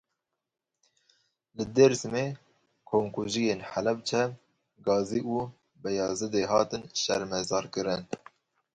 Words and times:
Li 1.55 1.63
Dêrsimê 1.75 2.25
komkujiyên 2.89 3.59
Helebce, 3.71 4.23
Gazî 4.87 5.21
û 5.35 5.37
Beyazidê 5.83 6.43
hatin 6.51 6.83
şermezarkirin. 7.01 8.03